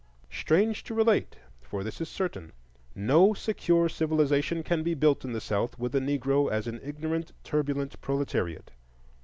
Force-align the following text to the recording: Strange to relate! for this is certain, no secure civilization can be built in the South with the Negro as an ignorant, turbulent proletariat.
Strange 0.31 0.83
to 0.83 0.95
relate! 0.95 1.35
for 1.61 1.83
this 1.83 2.01
is 2.01 2.09
certain, 2.09 2.53
no 2.95 3.35
secure 3.35 3.87
civilization 3.87 4.63
can 4.63 4.81
be 4.81 4.95
built 4.95 5.23
in 5.23 5.31
the 5.31 5.39
South 5.39 5.77
with 5.77 5.91
the 5.91 5.99
Negro 5.99 6.49
as 6.51 6.65
an 6.65 6.79
ignorant, 6.81 7.33
turbulent 7.43 8.01
proletariat. 8.01 8.71